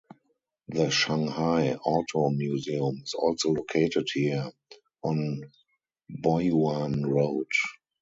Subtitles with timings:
[0.69, 4.49] The Shanghai Auto Museum is also located here,
[5.03, 5.43] on
[6.09, 7.45] Boyuan Road.